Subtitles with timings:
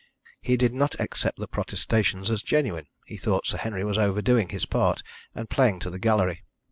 [0.41, 4.65] He did not accept the protestations as genuine; he thought Sir Henry was overdoing his
[4.65, 5.03] part,
[5.35, 6.41] and playing to the gallery.